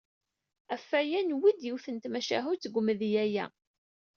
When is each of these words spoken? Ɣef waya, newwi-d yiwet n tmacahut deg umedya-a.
Ɣef 0.71 0.85
waya, 0.91 1.19
newwi-d 1.21 1.59
yiwet 1.65 1.85
n 1.89 1.97
tmacahut 1.99 2.61
deg 2.63 2.77
umedya-a. 2.79 3.45